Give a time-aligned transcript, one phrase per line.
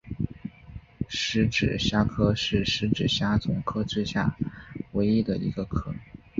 [1.07, 4.35] 匙指虾科是匙指虾总科之下
[4.93, 5.93] 唯一的一个科。